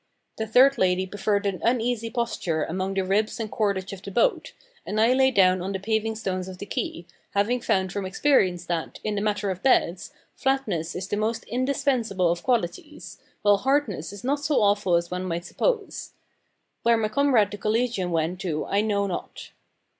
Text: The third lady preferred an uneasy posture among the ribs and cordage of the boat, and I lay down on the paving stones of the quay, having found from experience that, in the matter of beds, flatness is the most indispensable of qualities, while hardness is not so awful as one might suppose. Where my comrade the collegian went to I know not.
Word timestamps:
The 0.37 0.47
third 0.47 0.79
lady 0.79 1.05
preferred 1.05 1.45
an 1.45 1.61
uneasy 1.63 2.09
posture 2.09 2.63
among 2.63 2.95
the 2.95 3.03
ribs 3.03 3.39
and 3.39 3.51
cordage 3.51 3.93
of 3.93 4.01
the 4.01 4.09
boat, 4.09 4.51
and 4.83 4.99
I 4.99 5.13
lay 5.13 5.29
down 5.29 5.61
on 5.61 5.73
the 5.73 5.79
paving 5.79 6.15
stones 6.15 6.47
of 6.47 6.57
the 6.57 6.65
quay, 6.65 7.05
having 7.35 7.61
found 7.61 7.91
from 7.93 8.07
experience 8.07 8.65
that, 8.65 8.99
in 9.03 9.13
the 9.13 9.21
matter 9.21 9.51
of 9.51 9.61
beds, 9.61 10.11
flatness 10.35 10.95
is 10.95 11.07
the 11.07 11.17
most 11.17 11.43
indispensable 11.43 12.31
of 12.31 12.41
qualities, 12.41 13.19
while 13.43 13.57
hardness 13.57 14.11
is 14.11 14.23
not 14.23 14.39
so 14.39 14.59
awful 14.63 14.95
as 14.95 15.11
one 15.11 15.23
might 15.25 15.45
suppose. 15.45 16.13
Where 16.81 16.97
my 16.97 17.07
comrade 17.07 17.51
the 17.51 17.57
collegian 17.59 18.09
went 18.09 18.41
to 18.41 18.65
I 18.65 18.81
know 18.81 19.05
not. 19.05 19.51